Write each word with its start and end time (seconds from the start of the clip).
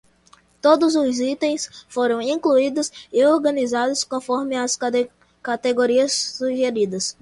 Todos 0.61 0.95
os 0.95 1.19
itens 1.19 1.85
foram 1.87 2.23
incluídos 2.23 2.91
e 3.13 3.23
organizados 3.23 4.03
conforme 4.03 4.55
as 4.55 4.75
categorias 5.43 6.11
sugeridas. 6.13 7.15